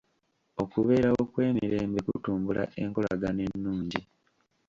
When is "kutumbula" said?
2.07-2.63